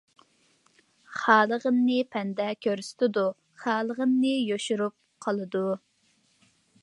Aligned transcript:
خالىغىنىنى 1.17 1.97
پەندە 2.15 2.47
كۆرسىتىدۇ، 2.67 3.27
خالىغىنىنى 3.65 4.33
يوشۇرۇپ 4.37 4.97
قالىدۇ. 5.27 5.65